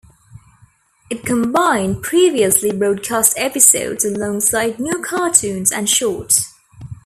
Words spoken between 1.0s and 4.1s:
It combined previously broadcast episodes